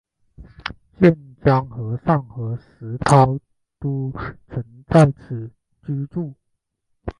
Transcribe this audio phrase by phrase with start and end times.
[0.99, 3.37] 渐江和尚和石涛
[3.79, 4.11] 都
[4.47, 5.51] 曾在此
[5.83, 6.33] 居住。